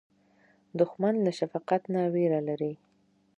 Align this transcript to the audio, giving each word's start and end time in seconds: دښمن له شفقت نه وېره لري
دښمن 0.79 1.15
له 1.25 1.31
شفقت 1.39 1.81
نه 1.93 2.01
وېره 2.13 2.41
لري 2.47 2.73